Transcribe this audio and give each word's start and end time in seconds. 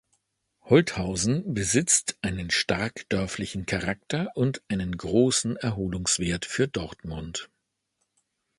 Holthausen 0.63 1.53
besitzt 1.53 2.17
einen 2.23 2.49
stark 2.49 3.07
dörflichen 3.09 3.67
Charakter 3.67 4.31
und 4.33 4.63
einen 4.67 4.97
großen 4.97 5.57
Erholungswert 5.57 6.45
für 6.45 6.67
Dortmund. 6.67 7.51